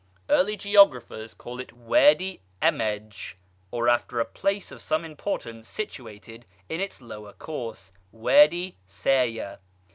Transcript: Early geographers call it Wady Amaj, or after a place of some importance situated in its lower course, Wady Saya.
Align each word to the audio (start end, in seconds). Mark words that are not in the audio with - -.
Early 0.29 0.57
geographers 0.57 1.35
call 1.35 1.59
it 1.59 1.73
Wady 1.73 2.41
Amaj, 2.59 3.35
or 3.69 3.87
after 3.87 4.19
a 4.19 4.25
place 4.25 4.71
of 4.71 4.81
some 4.81 5.05
importance 5.05 5.67
situated 5.69 6.43
in 6.69 6.79
its 6.81 7.01
lower 7.03 7.33
course, 7.33 7.91
Wady 8.11 8.77
Saya. 8.87 9.59